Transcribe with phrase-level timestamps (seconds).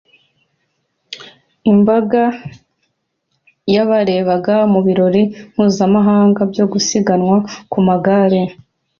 [1.71, 2.23] imbaga
[3.75, 7.37] yabarebaga mu birori mpuzamahanga byo gusiganwa
[7.71, 8.41] ku magare